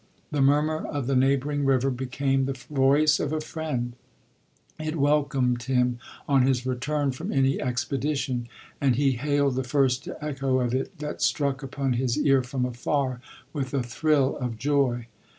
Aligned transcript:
The 0.31 0.41
murmur 0.41 0.83
of 0.87 1.05
the 1.05 1.15
neighbouring 1.15 1.63
river 1.63 1.91
became 1.91 2.45
the 2.47 2.57
voice 2.71 3.19
of 3.19 3.31
a 3.31 3.39
friend; 3.39 3.93
it 4.79 4.95
welcomed 4.95 5.61
him 5.61 5.99
on 6.27 6.41
his 6.41 6.65
return 6.65 7.11
from 7.11 7.31
any 7.31 7.61
expedition; 7.61 8.47
and 8.81 8.95
he 8.95 9.11
hailed 9.11 9.53
the 9.53 9.63
first 9.63 10.09
echo 10.19 10.59
of 10.59 10.73
it 10.73 10.97
that 10.97 11.21
struck 11.21 11.61
upon 11.61 11.93
his 11.93 12.17
ear 12.17 12.41
from 12.41 12.65
afar, 12.65 13.21
with 13.53 13.75
a 13.75 13.83
thrill 13.83 14.37
of 14.37 14.57
joy. 14.57 15.05